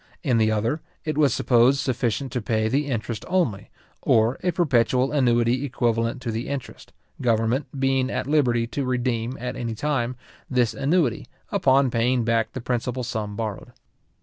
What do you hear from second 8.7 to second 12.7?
redeem, at any time, this annuity, upon paying back the